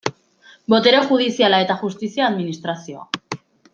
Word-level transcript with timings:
Botere 0.73 1.01
judiziala 1.09 1.59
eta 1.65 1.75
justizia 1.83 2.25
administrazioa. 2.31 3.07